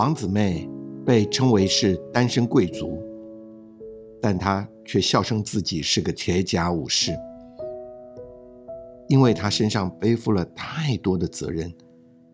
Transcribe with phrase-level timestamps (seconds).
[0.00, 0.66] 王姊妹
[1.04, 2.98] 被称为是单身贵族，
[4.18, 7.12] 但她却笑称自己是个铁甲武士，
[9.08, 11.70] 因为她身上背负了太多的责任，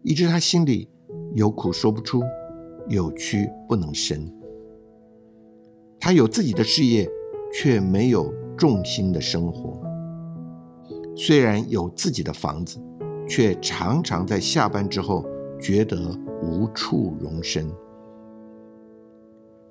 [0.05, 0.89] 以致她心里
[1.35, 2.23] 有苦说不出，
[2.89, 4.33] 有屈不能伸。
[5.99, 7.11] 她有自己的事业，
[7.53, 9.83] 却没有重心的生活。
[11.17, 12.79] 虽然有自己的房子，
[13.29, 15.27] 却常常在下班之后
[15.61, 16.17] 觉得。
[16.47, 17.69] 无处容身。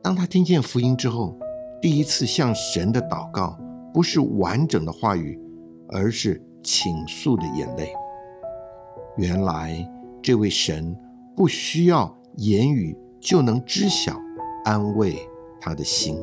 [0.01, 1.35] 当他听见福音之后，
[1.81, 3.57] 第一次向神的祷告，
[3.93, 5.39] 不是完整的话语，
[5.87, 7.91] 而是倾诉的眼泪。
[9.17, 9.89] 原来
[10.21, 10.95] 这位神
[11.35, 14.19] 不需要言语就能知晓
[14.65, 15.15] 安慰
[15.61, 16.17] 他的心。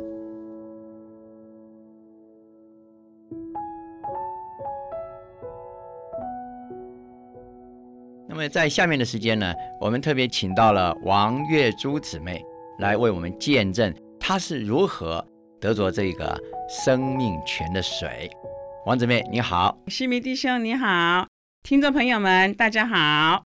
[8.35, 12.43] 那么在下面的时间呢，我们特别请到了王月珠姊妹
[12.79, 15.23] 来为我们见证她是如何
[15.61, 16.35] 得着这个
[16.67, 18.31] 生命泉的水。
[18.87, 21.29] 王姊妹你好，西米弟兄你好，
[21.63, 23.45] 听众朋友们大家好。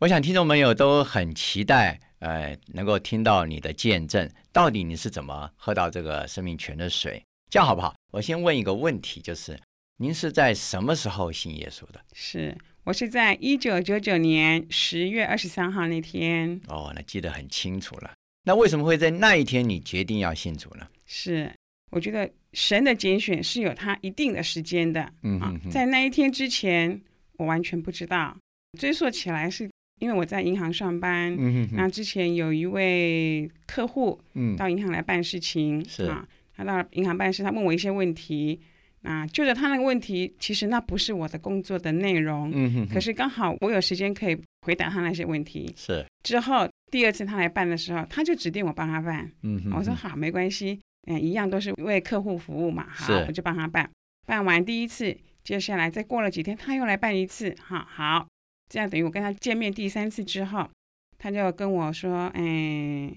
[0.00, 7.22] 我想听众朋友都很期待，呃，能够听到你的见证，到底你是怎么喝到这个生命泉的水？
[7.48, 7.94] 这样好不好？
[8.10, 9.56] 我先问一个问题，就是
[9.98, 12.00] 您是在什么时候信耶稣的？
[12.12, 12.58] 是。
[12.86, 18.12] 我是在一九九九年十月二十三号那天哦，那记得很清楚了。
[18.44, 20.86] 那为什么会在那一天你决定要信主呢？
[21.04, 21.52] 是，
[21.90, 25.12] 我觉得神的拣选是有他一定的时间的。
[25.24, 27.02] 嗯啊，在那一天之前，
[27.38, 28.36] 我完全不知道。
[28.78, 31.34] 追溯起来，是因为我在银行上班。
[31.36, 36.24] 嗯哼，那之前有一位客户，嗯，到银行来办事情，是啊，
[36.56, 38.60] 他到银行办事，他问我一些问题。
[39.02, 42.50] 啊，就着他那个问题，其实那不是我的工作的内容。
[42.52, 42.88] 嗯哼。
[42.88, 45.72] 可是刚好我有时间可以回答他那些问题。
[45.76, 46.04] 是。
[46.24, 49.30] 之后第二次他来办的时候，他就指定我帮他办。
[49.42, 49.72] 嗯哼。
[49.76, 52.86] 我说好，没关系，嗯，一样都是为客户服务嘛。
[52.88, 53.88] 好，我就帮他办。
[54.26, 57.54] 办完第一次，接下来再过了几天，他又来办一次。
[57.60, 58.26] 哈，好，
[58.68, 60.68] 这样等于我跟他见面第三次之后，
[61.16, 63.14] 他就跟我说：“哎，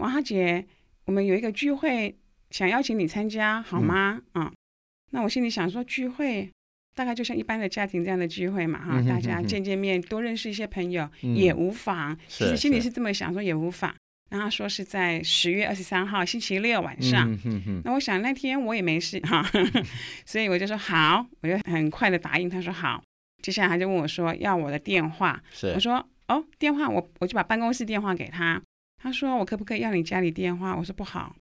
[0.00, 0.66] 王浩姐，
[1.04, 2.16] 我们有一个聚会，
[2.50, 4.52] 想邀请你参加，好吗？”啊。
[5.10, 6.50] 那我心里想说，聚会
[6.94, 12.16] 大概就像一般的家庭这样的聚会嘛，哈，大家见见面，多认识一些朋友也无妨。
[12.26, 13.94] 其实心里是这么想，说也无妨。
[14.28, 17.38] 然后说是在十月二十三号星期六晚上。
[17.84, 19.48] 那我想那天我也没事哈，
[20.26, 22.50] 所以我就说好，我就很快的答应。
[22.50, 23.02] 他说好。
[23.42, 25.40] 接下来他就问我说要我的电话。
[25.74, 28.60] 我说哦，电话我我就把办公室电话给他。
[29.00, 30.74] 他说我可不可以要你家里电话？
[30.74, 31.36] 我说不好，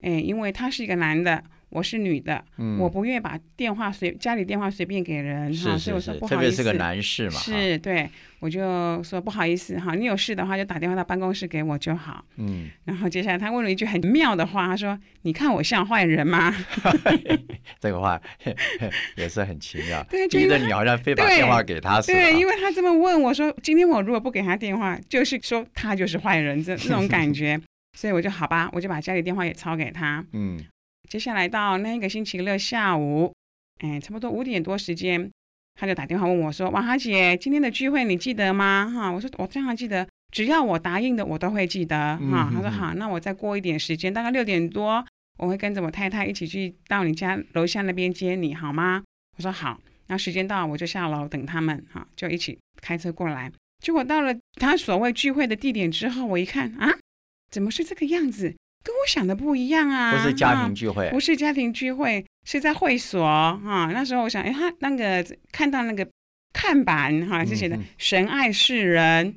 [0.00, 1.42] 哎，因为他是一个男的。
[1.70, 6.34] 我是女的，嗯我不愿意把电话随家里电话随便给人哈，所以我说不好意思。
[6.34, 8.08] 特别是个男士嘛，是对，
[8.40, 12.24] 我就说不好意思哈，你有事的话就打电话到办公室给我就好。
[12.38, 16.54] 嗯，然后接下来他问了一句很妙的话，他说：“你看我像坏人吗？”
[17.78, 18.18] 这个话
[19.16, 22.00] 也是很奇妙，对，觉得你好像非把电话给他。
[22.00, 27.60] 对，因为他这么问我说：“今天我如果不给他电话，就是说他就是坏人，这 这种感觉。”
[27.98, 30.24] 所以我就好吧，我就把家里电话也抄给他。
[30.32, 30.56] 嗯。
[31.08, 33.32] 接下来到那个星期六下午，
[33.78, 35.28] 哎，差不多五点多时间，
[35.74, 42.16] 他就打电话问我说：“王哈姐，今天的聚会你记得吗？”哈，我说我正常记得，只要我答应的，我都会记得。
[42.30, 45.04] 哈，他说好，那我再过一点时间，大概六点多，
[45.38, 49.02] 我会跟着我太太一起去到你家楼下那边接你，好吗？
[49.36, 53.50] 我说好，那时间到我就下楼等他们，哈，就一起开车过来。
[53.82, 56.92] 结果到了他所谓聚会的地点之后，我一看啊，
[57.50, 58.54] 怎么是这个样子？
[58.84, 60.16] 跟我想的不一样啊！
[60.16, 63.90] 不是家庭聚会，不是家庭聚会，是在会所啊。
[63.92, 66.08] 那时候我想，哎，他那个看到那个
[66.54, 69.34] 看板哈，就写的“神爱世人”，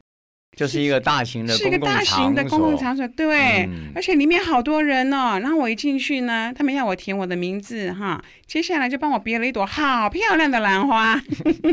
[0.56, 3.68] 就是一个大型的，是一个大型的公共场所，对。
[3.96, 5.40] 而且里面好多人哦。
[5.42, 11.22] 然后我一进去呢，他们要我填我的名字哈，接下来就帮我别了一朵好漂亮的兰花。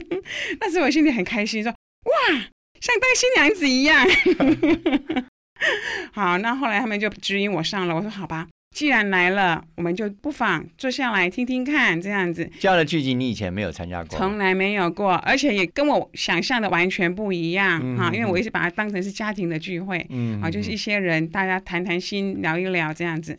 [0.59, 2.35] 那时我心里很开心，说哇，
[2.81, 4.05] 像当新娘子一样。
[6.13, 7.95] 好，那后来他们就指引我上了。
[7.95, 12.49] 我说好吧，既然来了，我们就不妨坐下来听听看，这样子。
[12.59, 18.11] 这样的剧集你以前没有参加过，从来没有过，而且也跟我想象的完全不一样哈。
[18.13, 23.39] 因为我一直把它当成是家庭的聚会，嗯啊，就是一些人大家谈谈心，聊一聊这样子。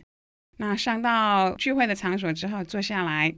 [0.58, 3.32] 那上到聚会的场所之后，坐下来。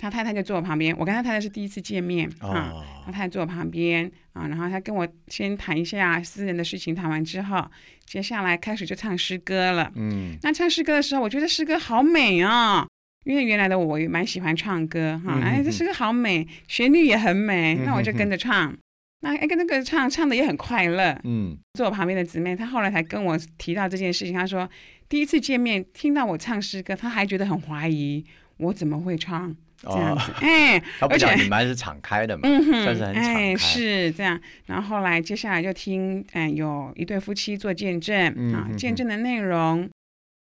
[0.00, 2.72] 他太太就坐我旁边，我跟他太太是第一次见面啊。
[3.04, 7.70] 他太太坐我旁边啊，然后他跟我先谈一下私人的事情，谈完之后，
[8.06, 9.92] 接下来开始就唱诗歌了。
[9.96, 12.86] 嗯，那唱诗歌的时候，我觉得诗歌好美啊，
[13.24, 15.38] 因为原来的我也蛮喜欢唱歌哈。
[15.42, 18.74] 哎，这诗歌好美，旋律也很美，那我就跟着唱。
[19.22, 21.20] 那哎，跟那个唱唱的也很快乐。
[21.24, 24.66] 嗯，坐我旁边的姊妹，她后来才跟我提到这件事情，她说
[25.10, 28.24] 第一次见面听到我唱诗歌，她还觉得很怀疑
[28.56, 29.54] 我怎么会唱。
[29.82, 32.42] 这样子，哎， 而且你们还是敞开的嘛，
[32.82, 33.56] 算是很敞开。
[33.56, 39.88] 是这样，然后后来接下来就听，哎，有一对夫妻做见证啊，见证的内容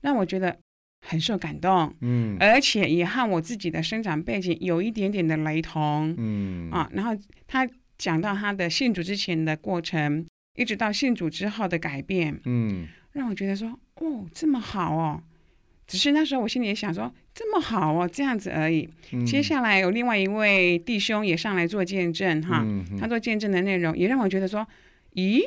[0.02, 0.56] 让我觉得
[1.06, 7.16] 很受感动，嗯，而且也和我自己的生长背景有一点点的雷同，嗯啊，然后
[7.46, 7.68] 他
[7.98, 15.22] 讲到他的信主之前的过程，一直到信主之后的改变，嗯，让我觉得说，哦，这么好哦。
[15.86, 18.88] 只是那时候我心里也想说，这么好哦，这样子而已。
[19.24, 22.66] 接下来有另外一位弟兄也上来做见证哈，
[22.98, 24.66] 他做见证的内容也让我觉得说，
[25.14, 25.40] 咦，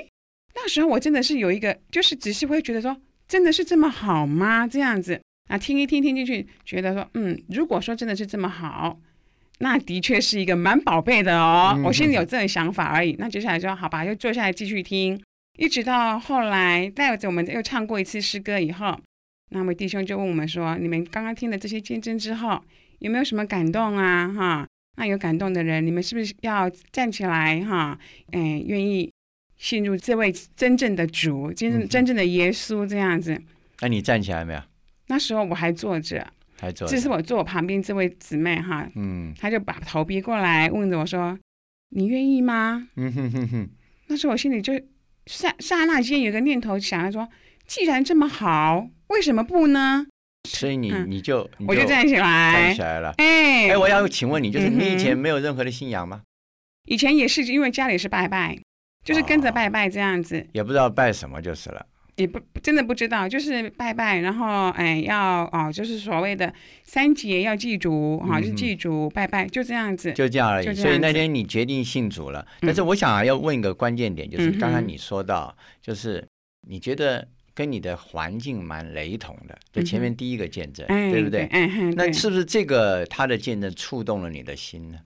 [0.56, 2.95] 那时候我真的是有一个，就是只是会觉得说，
[3.27, 4.65] 真的是这么好吗？
[4.65, 5.19] 这样子
[5.50, 8.97] 啊，听一听听进去，觉得说，嗯，如果说真的是这么好，
[9.59, 11.77] 那的确是一个蛮宝贝的哦。
[11.83, 13.13] 我心里有这种想法而已。
[13.19, 15.21] 那接下来说，好吧，就坐下来继续听，
[15.57, 18.97] 一直到后来带着我们又唱过一次诗歌以后。
[19.50, 22.63] 那位弟兄就问我们说：“你们刚刚听了这些见证之后，
[23.00, 24.28] 有没有什么感动啊？
[24.31, 24.68] 哈，
[24.98, 27.60] 那有感动的人，你们是不是要站起来？
[27.66, 27.98] 哈，
[28.31, 29.12] 哎，愿意
[29.57, 33.42] 信入这位真正的主，真正真正的耶稣这样子？
[33.81, 34.62] 那你站起来没有？
[35.07, 36.88] 那时候我还坐着，还坐。
[36.88, 41.36] 这是我坐我旁边这位姊妹哈，嗯，她就把头别过来问着我说
[41.90, 43.69] ：‘你愿意吗？’嗯哼哼哼。
[44.06, 44.80] 那时候我心里就
[45.25, 47.28] 刹刹那间有个念头想要说：
[47.66, 50.06] 既然这么好。”为什么不呢？
[50.48, 53.14] 所以你你就我就站起来站起来了。
[53.18, 56.22] 哎哎，我要请问你，就是你以前没有任何的信仰吗？
[56.88, 58.58] 以前也是因为家里是拜拜，
[59.04, 60.48] 就是跟着拜拜这样子。
[60.54, 61.86] 也不知道拜什么就是了。
[62.16, 66.52] 也不真的不知道，就是拜拜，然后哎要哦，就是所谓的
[66.84, 70.14] 三节要祭祖哈，就祭祖拜拜，就这样子。
[70.14, 70.74] 就这样而已。
[70.74, 76.26] 所以那天你决定信主了，但是我想要问一个关键点，就是刚刚你说到，就是
[76.68, 77.28] 你觉得。
[77.60, 81.46] 跟你的环境蛮雷同的，就前面第一个见证，对不对？
[81.98, 85.00] 那是不是这个他的见证触动了你的心呢？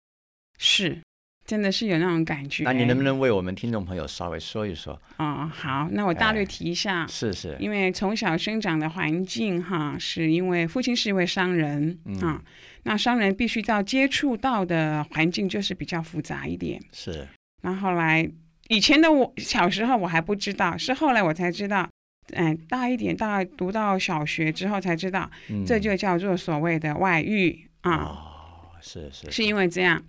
[0.60, 1.00] 是，
[1.48, 2.64] 真的是有那种感觉。
[2.64, 5.02] 那你能不能为我们听众朋友稍微说一说？
[5.18, 7.08] 哦，好，那我大略提一下。
[7.08, 12.40] 是是，因为从小生长的环境哈，是因为父亲是一位商人啊，
[12.84, 16.80] 那商人必须要接触到的环境就是比较复杂一点。
[16.92, 17.28] 是。
[17.64, 18.30] 那后来
[18.68, 21.90] 以前的我小时候我还不知道，是后来我才知道。
[22.32, 25.30] 嗯，大一点，大概读到小学之后才知道，
[25.66, 27.96] 这就叫做所谓的外遇啊。
[27.96, 30.04] 哦，是是，是因为这样。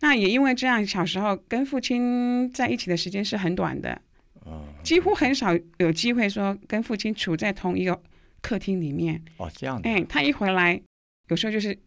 [0.00, 4.00] 那也因为这样，小时候跟父亲在一起的时间是很短的，
[4.82, 8.00] 几乎很少有机会说跟父亲处在同一个
[8.40, 9.22] 客厅里面。
[9.36, 9.88] 哦，这样的。
[9.88, 10.80] 哎，他一回来，
[11.28, 11.78] 有时候就是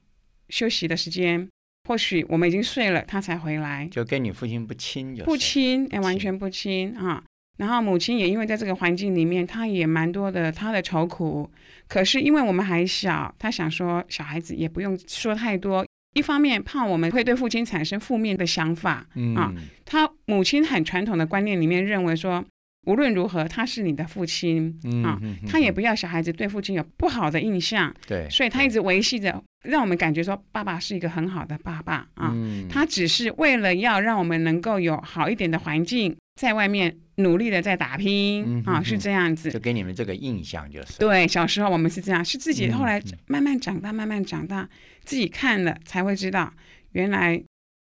[0.50, 1.50] 休息的时间，
[1.89, 3.88] 或许我们已经睡了，他才回来。
[3.91, 7.24] 就跟你父亲不亲，就不亲，哎，完全不亲啊。
[7.57, 11.50] 然后母亲也因为在这个环境里面，她也蛮多的她的愁苦。
[11.88, 15.86] 可是因为我们还小，她想说小孩子也不用说太多。
[16.15, 19.05] 一方面怕我们会对父亲产生负面的想法
[19.36, 19.51] 啊。
[19.83, 22.45] 他母亲很传统的观念里面认为说，
[22.85, 24.73] 无论如何他是你的父亲
[25.05, 27.93] 啊，他也不要小孩子对父亲有不好的印象。
[28.07, 32.35] 对，所以他一直维系着，让我们感觉说爸爸是一个很好的爸爸啊。
[32.69, 36.15] 他只是为了要让我们能够有好一点的环境。
[36.41, 40.97] 在外面努力的在打拼啊，是这样子，就给你们这个印象就是。
[40.97, 44.67] 对，小时候我们是这样，是自己后来慢慢长大，慢慢长大，
[45.03, 46.51] 自己看了才会知道，
[46.93, 47.39] 原来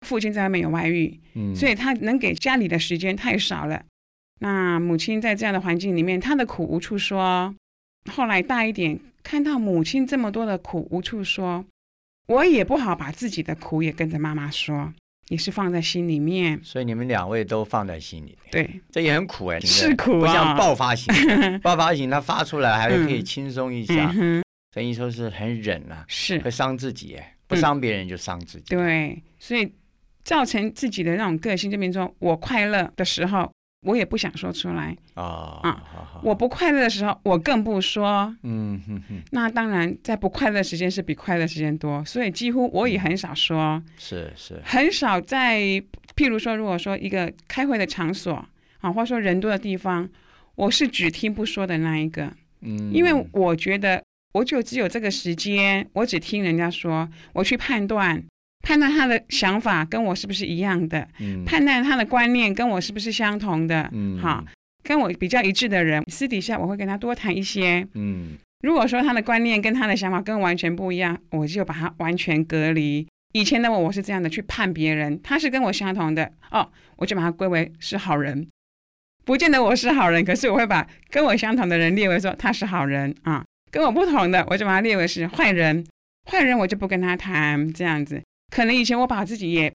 [0.06, 1.20] 父亲在外面有外遇，
[1.56, 3.82] 所以他能给家里的时间太少了。
[4.40, 7.55] 那母亲在这样的环境里面，她的苦无处说。
[8.11, 11.64] 后来大一点，看到母亲这么多的苦无处说，
[12.28, 14.93] 我也不好把自己的苦也跟着妈妈说。
[15.28, 18.52] 也是放在心里面，所以你们两位都放在心里面。
[18.52, 21.12] 对，这也很苦哎，是苦啊，不像爆发型，
[21.64, 24.14] 爆发型他发出来还可以轻松一下，
[24.73, 28.76] 等于说是很忍啊，是会伤自己哎，不伤别人就伤自己。
[28.76, 29.69] 对，所以
[30.23, 33.52] 造成自己的那种个性，就变成说我快乐的时候，
[33.87, 35.83] 我也不想说出来啊啊！
[36.23, 38.35] 我不快乐的时候，我更不说。
[38.43, 39.23] 嗯哼哼。
[39.31, 43.81] 那当然，在不快乐时间是比快乐时间多，所以几乎我也很少说。
[43.97, 44.61] 是是。
[44.64, 45.61] 很少在，
[46.16, 48.45] 譬如说，如果说一个开会的场所
[48.81, 50.09] 啊，或者说人多的地方，
[50.57, 52.33] 我是只听不说的那一个。
[52.62, 52.93] 嗯。
[52.93, 54.02] 因为我觉得，
[54.35, 58.23] 我就只有这个时间，我只听人家说，我去判断。
[58.66, 61.06] 判断他的想法跟我是不是一样的，
[61.46, 64.44] 判断他的观念跟我是不是相同的，嗯好，
[64.82, 67.87] 跟我比较一致的人，私底下我会跟他多谈一些。
[67.94, 73.06] 嗯，如果说他的观念跟他的想法跟完全不一样，我就把他完全隔离。
[73.35, 78.49] 以前的我，我是这样的去判别人，他是跟我相同的，哦，我就把他归为是好人，
[79.25, 85.87] 不见得我是好人，可是我会把跟我相同的人列为说他是好人啊，跟我不同的，我就把他列为是坏人，
[86.28, 88.20] 坏人我就不跟他谈，这样子。
[88.50, 89.72] 可能以前我把自己也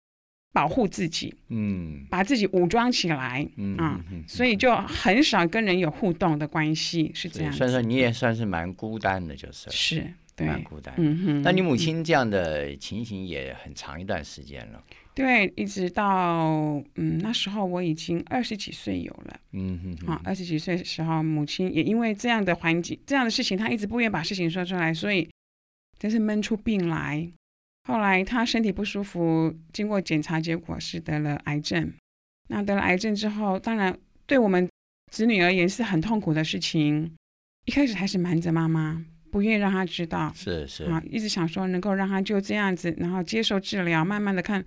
[0.54, 7.52] 保护自己，嗯，把自己武装起来，嗯啊，所以就很少跟人有互动的关系，是这样。
[7.54, 10.94] 所以说你也算是蛮孤单的，就是是，对蛮孤单。
[10.98, 14.84] 嗯哼，那你母亲这样的情形也很长一段时间了。
[15.14, 25.30] 对，一直到嗯那时候我已经二十几岁有了，嗯哼，啊二十几岁的时候，母亲也因为这样的环境、这样的事情，她一直不愿意把事情说出来，所以
[26.00, 27.30] 真是闷出病来。
[27.84, 31.92] 后来他身体不舒服，经过检查，结果是得了癌症。
[32.50, 33.98] 那得了癌症之后，当然
[34.28, 34.70] 对我们
[35.12, 37.12] 子女而言是很痛苦的事情。
[37.66, 40.32] 一开始还是瞒着妈妈，不愿意让她知道。
[40.36, 44.64] 是是啊，一直想说能够让她就这样子，然后接受治疗，慢慢的看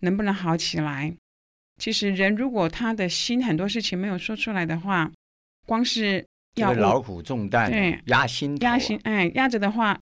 [0.00, 1.14] 能不能好起来。
[1.80, 5.10] 其实人如果他的心很多事情没有说出来的话，
[5.64, 9.96] 光是要劳苦重担，对压心压心，哎压着的话。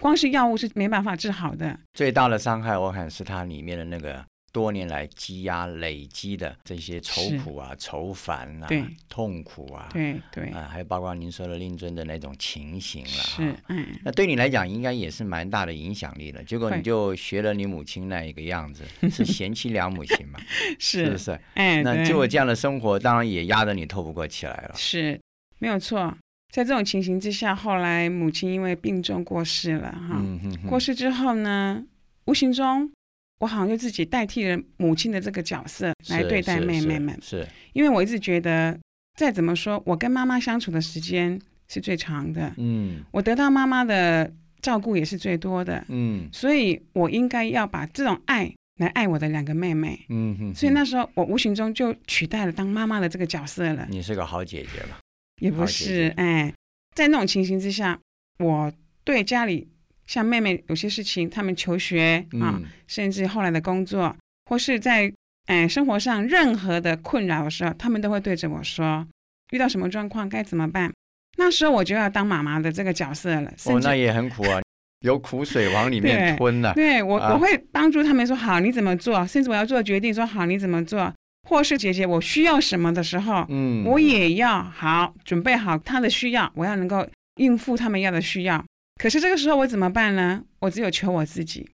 [0.00, 1.78] 光是药物是没办法治好的。
[1.94, 8.68] 最大的伤害，我看是它里面的那个多年来积压累积的这些愁苦啊、愁烦啊、
[9.08, 13.08] 痛苦啊，对对啊，还有包括您说的令尊的那种情形了。
[13.10, 16.42] 是，嗯，那对你来讲应该也是蛮大的影响力了。
[16.44, 20.38] 结果你就学了你母亲那一个样子，是贤妻良母型嘛？
[20.78, 21.38] 是不是？
[21.54, 24.74] 哎，那就我这样的生活，当然也压得你透不过气来了。
[24.76, 25.18] 是，
[25.60, 26.12] 没有错。
[26.52, 30.22] 在这种情形之下，后来母亲因为病重过世了，哈，
[30.68, 31.82] 过世之后呢，
[32.26, 32.92] 无形中
[33.40, 38.78] 我好像就自己代替了母亲的这个角色来对待妹妹们，是，因为我一直觉得，
[39.18, 44.30] 再怎么说，我跟妈妈相处的时间是最长的，嗯，我得到妈妈的
[44.60, 53.86] 照顾也是最多的，嗯，所以我应该要把这种爱来爱我的两个妹妹，嗯哼，所以那时候我无形中就取代了当妈妈的这个角色了。
[53.88, 54.98] 你是个好姐姐了。
[55.42, 56.54] 也不是，哎，
[56.94, 57.98] 在那种情形之下，
[58.38, 58.72] 我
[59.02, 59.68] 对家里
[60.06, 64.16] 像妹妹有些事情，他们求学啊，甚至后来的工作，
[64.48, 65.12] 或是在
[65.46, 69.04] 哎生活上任何的困扰的时候，他们都会对着我说，
[69.50, 70.92] 遇到什么状况该怎么办。
[71.36, 73.52] 那时候我就要当妈妈的这个角色了。
[73.64, 74.62] 哦，那也很苦啊，
[75.00, 76.72] 有苦水往里面吞了。
[76.74, 81.12] 对我，我会帮助他们说好，你怎么做，甚至我要做决定，说好你怎么做。
[81.52, 87.06] 或是姐姐，我需要什么的时候，嗯，我也要好准备好他的需要，我要能够
[87.36, 88.64] 应付他们要的需要。
[88.98, 90.42] 可是这个时候我怎么办呢？
[90.60, 91.68] 我只有求我自己。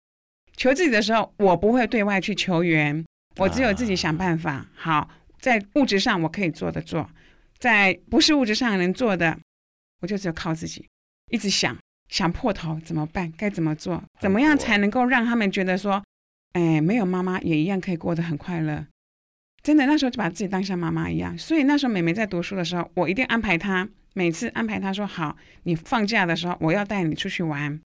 [0.56, 3.06] 求自己的时候，我不会对外去求援，
[3.36, 4.66] 我只有自己想办法。
[4.74, 5.08] 好，
[5.40, 7.08] 在物质上我可以做的做，
[7.60, 9.38] 在不是物质上能做的，
[10.02, 10.84] 我就只有靠自己，
[11.32, 11.78] 一直想
[12.10, 13.32] 想破头怎么办？
[13.38, 14.02] 该怎么做？
[14.20, 16.04] 怎么样才能够让他们觉得说，
[16.54, 18.84] 哎，没有妈妈也一样可以过得很快乐？
[19.68, 27.78] 真的，那时候就把自己当像妈妈一样，所以那时候美美在读书的时候，我一定安排她，每次安排她说好，你放假的时候我要带你出去玩，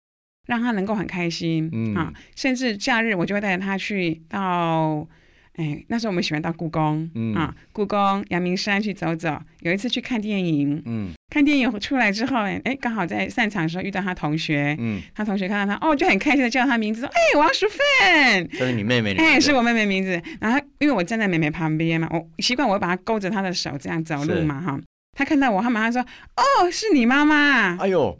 [0.47, 5.05] 让她能够很开心啊，甚至假日我就会带着她去到。
[5.55, 9.39] 哎，那时候我们喜欢到故宫，嗯啊，故宫、阳明山去走走。
[9.59, 20.19] 有一次去看电影，嗯，看电影出来之后，哎，刚好在散场的时候遇到他同学，嗯，他同学看到他，哦，就很开心的叫他名字，说，哎，王淑芬，这是你妹妹，哎，是我妹妹名字。
[20.41, 24.79] 然后因为我站在妹妹旁边嘛，我习惯我会把她勾着她的手这样走路嘛，哈。
[25.15, 27.77] 他看到我，他马上说，哦，是你妈妈。
[27.77, 28.17] 哎呦。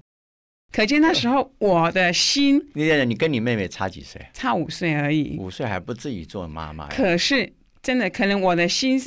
[0.74, 4.22] 可见那时候我的心，你你跟你妹妹差几岁？
[4.34, 5.38] 差五岁而已。
[5.38, 6.90] 五岁还不至于做妈妈。
[6.90, 9.00] 可是真的，可能我的心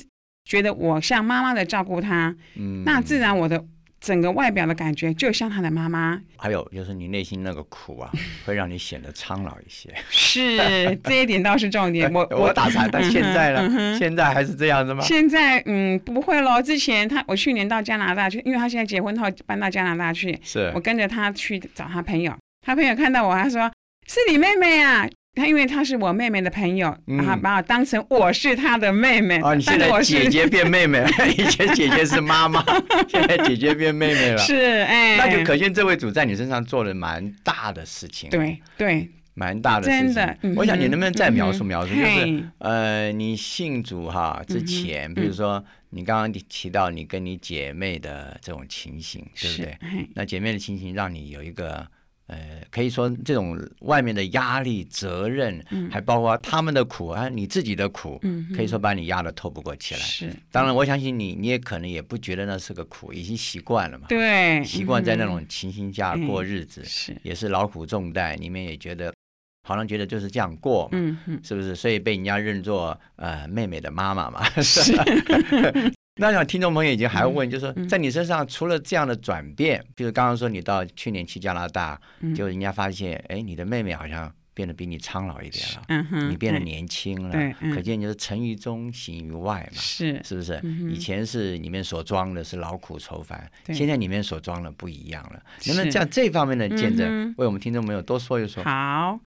[0.45, 3.63] 觉得我像妈妈的照顾她，嗯，那自然我的。
[4.01, 8.11] 整个外表的感觉就像他的妈妈，还有就是你内心那个苦啊，
[8.45, 9.93] 会让你显得苍老一些。
[10.11, 10.57] 是
[11.03, 12.11] 这一点倒是重点。
[12.15, 15.03] 我我打岔到现在了，现在还是这样子吗？
[15.03, 16.61] 现在嗯不会咯。
[16.63, 22.33] 之前他我去年到加拿大去，因为他现在结婚后搬到加拿大去，是我跟着他去找他朋友，
[22.65, 23.71] 他朋友看到我，他说
[24.07, 29.39] 是你妹妹啊，他因为他是我妹妹的朋友，然后把我当成我是他的妹妹。
[29.43, 31.05] 哦，你现在姐姐变妹妹，
[31.37, 32.65] 以前姐姐是妈妈，
[33.07, 34.39] 现在姐姐变妹妹了。
[34.39, 38.31] 是，哎，那就可见这位主在你身上做了蛮大的事情。
[38.31, 40.15] 对对，蛮大的事情。
[40.15, 49.79] 真的，我想你能不能再描述描述，就是呃，你信主哈之前，比如说你刚刚提到你跟你姐妹的这种情形，对不对？
[50.15, 51.87] 那姐妹的情形让你有一个。
[52.27, 58.21] 呃，可以说这种外面的压力、责任，还包括他们的苦啊，你自己的苦，
[58.57, 60.01] 可以说把你压得透不过气来。
[60.01, 64.07] 是，当然我相信你，你也可能也不觉得那是个苦，已经习惯了嘛。
[64.09, 69.15] 对，习惯在那种情形下过日子，是，也是劳苦重担，你们也觉得
[69.63, 70.91] 好像觉得就是这样过，嘛
[71.27, 71.77] 嗯，是不是？
[71.77, 74.45] 所以被人家认作呃妹妹的妈妈嘛。
[74.61, 74.93] 是。
[76.19, 82.01] 那像听众朋友已经还问，就是说，在你身上除了这样的转变，就是刚刚说你到去年去加拿大，
[82.35, 90.59] 就人家发现，哎，你的妹妹好像变得比你苍老一点了，嗯，你变得年轻了，对，可见就是成于中，行于外嘛，是，是不是？
[90.91, 95.43] 以前是里面所装的是劳苦愁烦，现在里面所装的不一样了。
[95.67, 98.65] 能不能像这方面的见证，为我们听众朋友多说一说？
[98.65, 99.21] 好，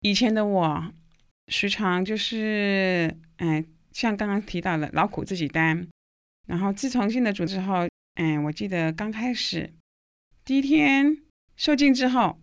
[0.00, 0.82] 以前的我
[1.48, 3.62] 时常就是，哎，
[3.92, 5.86] 像刚刚提到的，劳苦自己担。
[6.52, 9.72] 然后自从进了组之后，嗯，我记得刚开始
[10.44, 11.16] 第一天
[11.56, 12.38] 受浸之后，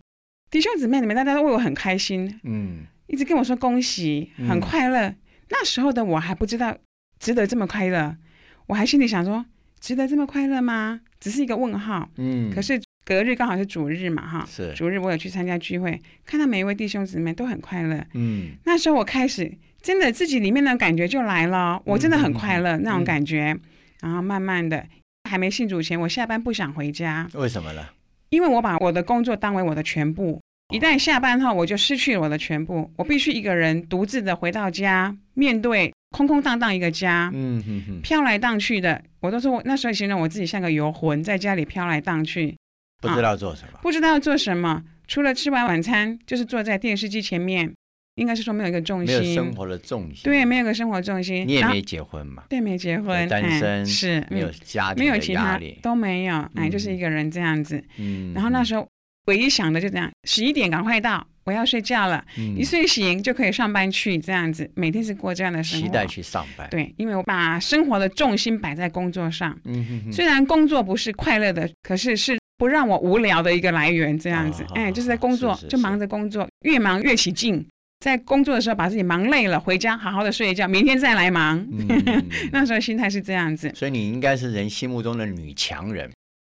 [0.50, 5.14] 弟兄姊妹里面大家都为我很开心，嗯，一直跟我说恭喜，很快乐。
[5.50, 6.76] 那时候的我还不知道
[7.20, 8.18] 值得这么快乐，
[8.66, 9.46] 我还心里想说，
[9.80, 11.02] 值得这么快乐吗？
[11.20, 12.52] 只是一个问号，嗯。
[12.52, 18.54] 可是隔日刚好是主日嘛，哈，是主日，我有去参加聚会，看到每一位弟兄姊妹都很快乐，嗯。
[18.66, 23.56] 那时候我开始真的自己里面的感觉就来了，我真的很快乐那种感觉。
[24.02, 24.86] 然后慢慢的，
[25.30, 27.30] 还没信主前，我下班不想回家。
[27.34, 27.86] 为什么呢？
[28.30, 30.40] 因为我把我的工作当为我的全部。
[30.72, 32.92] 一旦下班后，我就失去了我的全部。
[32.96, 37.32] 我必须一个人独自的回到家，面对空空荡荡一个家。
[37.34, 42.56] 嗯哼哼，飘来荡去的，我都说我那时候形容我自己像个游魂，在家里飘来荡去，
[43.02, 47.74] 不知道做什么，不知道做什么，除了吃完晚餐，就是坐在电视机前面。
[48.20, 51.48] 应该是说没有一个重心，没有生活的重心，对，没有个生活重心。
[51.48, 52.44] 你也没结婚嘛？
[52.50, 57.82] 对，没结婚，单身，是没有家庭，没有其他都没有，哎，就是一个人这样子。
[57.98, 58.88] 嗯，然后那时候
[59.28, 62.24] 唯一想的就这样，十一点赶快到，我要睡觉了，
[62.58, 65.88] 一睡醒就可以上班去，这样子，每天是过这样的生活。
[65.88, 66.68] 期待去上班。
[66.70, 69.58] 对，因为我把生活的重心摆在工作上。
[69.64, 70.12] 嗯哼哼。
[70.12, 77.66] 虽然工作不是快乐的，可是是不让我无聊的一个来源，这样子，哎，就是在工作就忙着工作，越忙越起劲。
[78.00, 81.68] 在工作的时候把自己忙累了，回家好好的睡一觉，明天再来忙。
[82.52, 83.70] 那时候心态是这样子。
[83.76, 86.10] 所以你应该是人心目中的女强人。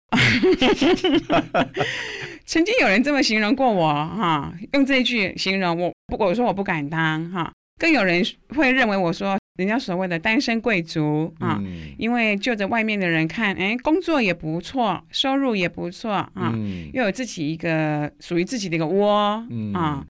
[2.45, 7.51] 曾经有人这么形容过我哈，用这一句形容我，不我说我不敢当哈。
[7.77, 11.61] 更有人会认为我说人家所谓的单身贵族啊，
[11.97, 16.55] 因为就着外面的人看，哎，工作也不错，收入也不错啊，
[16.93, 20.03] 又有自己一个属于自己的一个窝啊。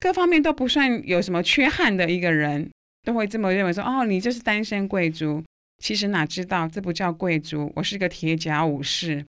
[0.00, 2.68] 各方面都不算有什么缺憾的一个人，
[3.04, 5.42] 都会这么认为说：“哦，你就是单身贵族。”
[5.78, 9.24] 其实哪知道这不叫贵族，我是个铁甲武士。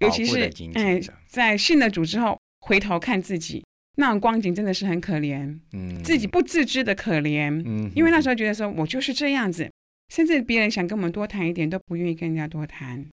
[0.00, 3.64] 尤其是哎，在信了主之后，回头看自己
[3.96, 5.58] 那种光景，真的是很可怜。
[5.72, 7.50] 嗯，自己不自知的可怜。
[7.64, 9.70] 嗯，因为那时候觉得说我就是这样子，
[10.12, 13.04] 甚至别人想跟我们多谈一点，都不愿意跟人家多谈。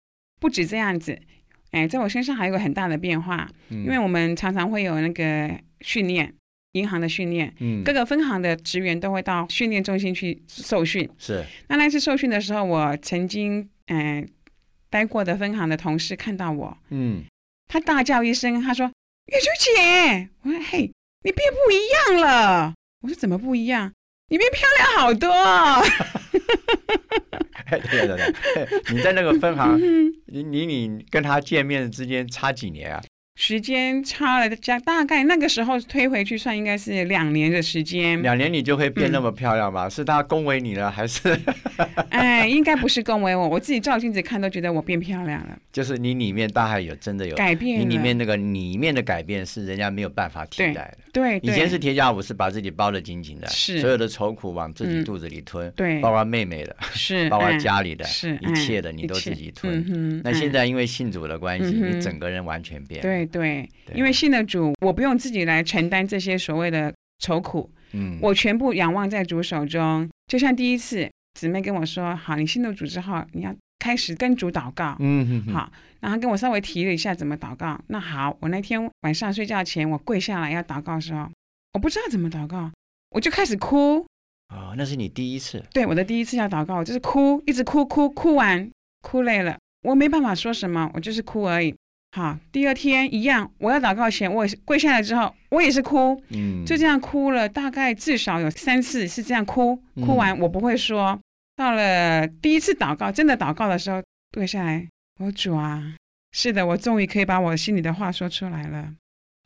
[0.41, 1.19] 不止这样子，
[1.71, 6.35] 哎，在我身上还有个很大的变化，因为我们常常会有那个训练。
[6.73, 11.09] 银行的训练，嗯，各个分行的职员都会到训练中心去受训。
[11.19, 14.27] 是，那那次受训的时候，我曾经嗯
[14.89, 17.25] 待过的分行的同事看到我，嗯，
[17.69, 18.91] 他大叫一声，他说
[19.33, 20.91] ：“月秋姐！”我说：“嘿，
[21.25, 23.93] 你变不一样了。”我说：“怎么不一样？
[24.29, 25.29] 你变漂亮好多。
[27.91, 29.79] ”对对对， 你在那个分行，
[30.27, 33.03] 你你你跟他见面之间差几年啊？
[33.35, 39.89] 时间差了加大概那个时候推回去算应该是两年的时间，两年你就会变那么漂亮吧？
[39.89, 41.37] 是他恭维你了还是？
[42.11, 45.59] 哎，应该不是恭维我，我自己照镜子看都觉得我变漂亮了。
[45.73, 50.99] 就是你里面大概有真的有改变，你里面那个里面的改变是人家没有办法替代的。
[51.11, 60.21] 对，以前是铁甲武士把自己包得紧紧的，是所有的愁苦往自己肚子里吞，对，包括妹妹的，是 包括家里的，是一切的你都自己吞。
[60.23, 63.01] 那现在因为信主的关系，你整个人完全变。
[63.01, 63.69] 对对。
[63.95, 70.09] 因为信了主，我不用自己来承担这些所谓的愁苦，嗯，我全部仰望在主手中。
[70.27, 77.79] 就像第一次姊妹跟我说：“好，你信了主之后，你要开始跟主祷告。”嗯，好，然后跟我稍微提了一下怎么祷告。
[77.89, 81.29] 那好，我那天晚上睡觉前，我跪下来要祷告的时候，
[81.75, 82.71] 我不知道怎么祷告，
[83.11, 84.07] 我就开始哭。
[84.55, 85.63] 哦，那是你第一次？
[85.73, 91.75] 对，我的第一次要祷告，我就是哭，一直哭哭哭完，哭累了，我没办法说什么，我就是哭而已。
[92.15, 101.19] 好，第二天一样，我要祷告前，我跪下来之后，我也是哭，嗯，就这样哭了，大概至少有三次是这样哭，哭完我不会说。
[101.57, 104.03] 到了第一次祷告，真的祷告的时候，
[104.35, 104.87] 跪下来，
[105.21, 105.97] 我主啊，
[106.33, 108.93] 是的，我终于可以把我心里的话说出来了。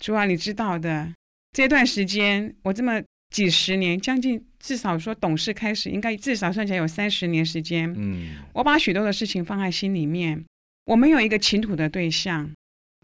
[0.04, 1.12] 主啊，你知道的，
[1.52, 3.00] 这段时间我这么
[3.32, 10.44] 几十年，将近至少说懂事开始，应该至少算起来有三十年时间，嗯，我把许多的事情放在心里面。
[10.86, 12.50] 我没有一个倾吐的对象，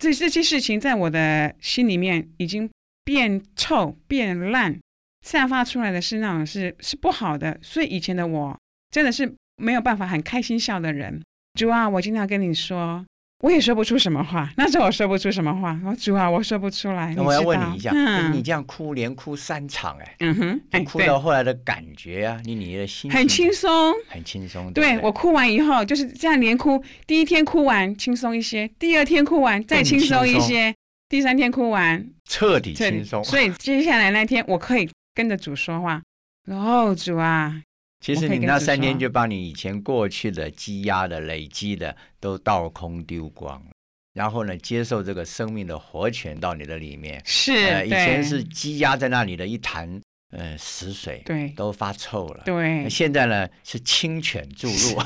[0.01, 2.69] 这这些事情在我的心里面已经
[3.05, 4.81] 变臭变烂，
[5.21, 8.59] 散发出来的是那种是是不好的，所以以前的我
[8.91, 11.21] 真的是没有办法很开心笑的人。
[11.55, 13.05] 主啊，我经常跟你说。
[13.43, 15.77] 我也说不出什么话，那时候我说不出什么话。
[15.85, 17.13] 我主啊，我说不出来。
[17.17, 17.91] 那我要问你一下，
[18.31, 24.73] 你这样哭，连哭三场，哎，嗯哼，哭到后来的感觉啊，你你的心很轻松，很轻松。
[24.73, 30.73] 对我哭完以后就是这样连哭，第一天哭完轻松一些，第二天哭完再轻松一些，
[31.09, 33.25] 第三天哭完彻底轻松。
[33.25, 36.01] 所以接下来那天我可以跟着主说话，
[36.47, 37.61] 然哦，主啊。
[38.03, 43.71] 其实你那三天就把你以前过去的积压的、累积的都倒空丢光了，
[44.13, 47.23] 然后呢，接受这个生命的活泉到你的里面。
[47.25, 47.53] 是，
[47.87, 50.01] 以前是积压在那里的一潭
[50.33, 52.43] 呃死水，对，都发臭了。
[52.45, 54.99] 对，现在呢是清泉注入。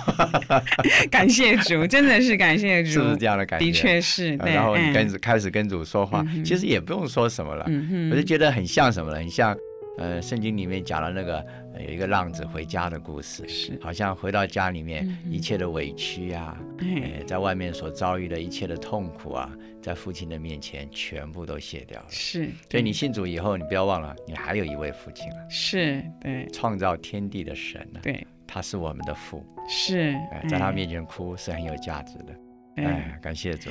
[1.11, 3.67] 感谢主， 真的是感谢主，是不是这样的感觉？
[3.67, 4.37] 的确是。
[4.37, 4.75] 然后
[5.21, 7.67] 开始跟主说话，其实也不用说什么了，
[8.11, 9.55] 我就觉得很像什么了，很像。
[9.99, 11.45] 呃，圣经里面讲了那个
[11.79, 22.07] 有一个浪子回家的故事，是好像回到家里面，一切的委屈啊，哎，在外面所遭遇的一切的痛苦啊，在父亲的面前全部都卸掉了。
[22.11, 25.37] 是，所以你信主以后，你不要忘了，你还有一位父亲了。
[25.49, 28.01] 是对，创造天地的神呢。
[28.03, 29.45] 对，他是我们的父。
[29.69, 30.15] 是，
[30.49, 32.35] 在他面前哭是很有价值的。
[32.77, 33.71] 哎，感谢主，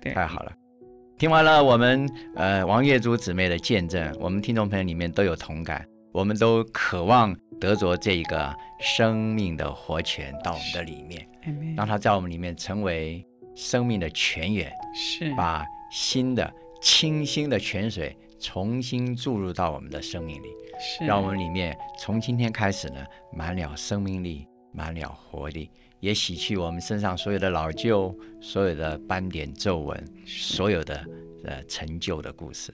[0.00, 0.52] 太好了。
[1.16, 11.24] 听完了我们呃王月珠姊妹的见证，我们听众朋友里面都有同感，我们都渴望得着这一个生命的活泉到我们的里面，
[11.76, 13.24] 让它在我们里面成为
[13.54, 20.48] 生命的泉源，是把新的清新的泉水重新注入到我们的生命里，
[20.80, 22.96] 是让我们里面从今天开始呢
[23.32, 25.70] 满了生命力，满了活力。
[26.04, 31.02] 也洗去我们身上所有的老旧、所有的斑点皱纹、所有的
[31.44, 32.72] 呃陈旧的故事。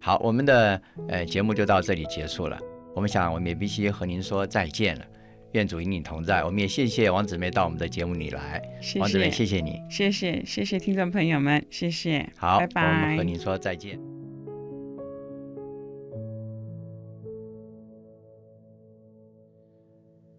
[0.00, 2.58] 好，我们的呃节目就到这里结束了。
[2.92, 5.04] 我们想，我们也必须和您说再见了。
[5.52, 6.42] 愿主与你同在。
[6.42, 8.60] 我们也谢谢王姊妹到我们的节目里来。
[8.98, 9.80] 王姊妹，谢谢你。
[9.88, 12.28] 谢谢，谢谢听众朋友们，谢谢。
[12.36, 12.82] 好，拜拜。
[12.82, 14.13] 我们和您说再见。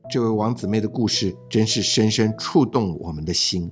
[0.07, 3.71] 这位王姊妹的故事真是深深触动我们的心。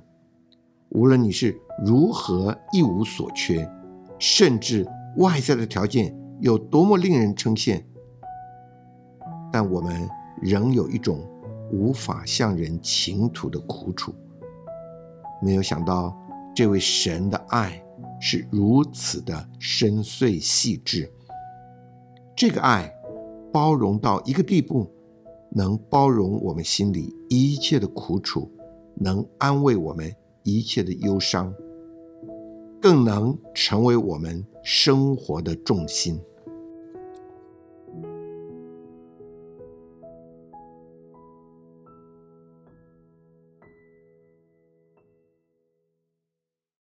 [0.89, 3.69] 无论你是如何一无所缺，
[4.17, 7.83] 甚至外在的条件有多么令人称羡，
[9.51, 10.09] 但我们
[10.41, 11.23] 仍有一种
[11.71, 14.13] 无法向人倾吐的苦楚。
[15.39, 16.17] 没有想到，
[16.55, 17.81] 这位神的爱
[18.19, 21.11] 是如此的深邃细致，
[22.35, 22.91] 这个爱
[23.51, 24.91] 包容到一个地步。
[25.55, 28.49] 能包容我们心里一切的苦楚，
[28.95, 30.11] 能安慰我们
[30.41, 31.53] 一切的忧伤，
[32.81, 36.19] 更能成为我们生活的重心。